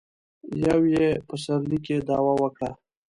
يو 0.63 0.79
يې 0.95 1.09
په 1.19 1.23
پسرلي 1.27 1.77
کې 1.85 1.97
دعوه 2.07 2.33
وکړه. 2.41 2.69